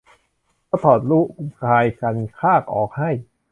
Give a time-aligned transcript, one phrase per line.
[0.69, 1.27] ก็ถอดรูป
[1.63, 3.11] กายคันคากออกให้